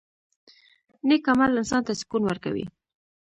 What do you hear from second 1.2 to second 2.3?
عمل انسان ته سکون